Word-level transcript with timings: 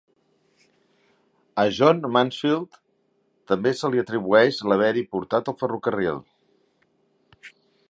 A 1.63 1.65
John 1.79 1.99
Mansfield 2.15 2.79
també 3.53 3.75
se 3.83 3.93
li 3.97 4.03
atribueix 4.05 4.63
l'haver-hi 4.71 5.07
portat 5.15 5.53
el 5.55 5.59
ferrocarril. 5.63 6.21